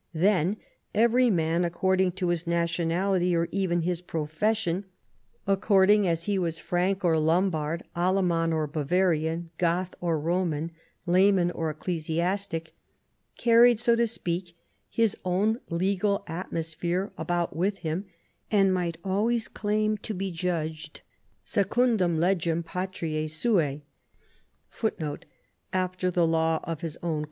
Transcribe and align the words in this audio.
Then, 0.15 0.57
every 0.95 1.29
man, 1.29 1.63
according 1.63 2.13
to 2.13 2.29
his 2.29 2.47
nationality, 2.47 3.35
or 3.35 3.47
even 3.51 3.81
his 3.81 4.01
profession,— 4.01 4.85
according 5.47 6.07
as 6.07 6.23
he 6.23 6.39
was 6.39 6.57
Frank 6.57 7.05
or 7.05 7.19
Lombard, 7.19 7.81
318 7.93 7.93
CHARLEMAGNE. 7.93 8.17
Alaman 8.17 8.55
or 8.55 8.65
Bavarian, 8.65 9.49
Goth 9.59 9.93
or 10.01 10.19
Eoman, 10.19 10.71
layman 11.05 11.51
or 11.51 11.69
ecclesiastic,— 11.69 12.73
carried, 13.37 13.79
so 13.79 13.95
to 13.95 14.07
speak, 14.07 14.57
his 14.89 15.15
own 15.23 15.59
legal 15.69 16.23
at 16.25 16.49
mosphere 16.51 17.11
about 17.15 17.55
with 17.55 17.77
him, 17.85 18.05
and 18.49 18.73
might 18.73 18.97
always 19.05 19.47
claim 19.47 19.97
to 19.97 20.15
be 20.15 20.31
j 20.31 20.49
udged 20.49 21.01
secundum 21.43 22.17
legem 22.17 22.63
patrm 22.63 23.29
suce.' 23.29 23.81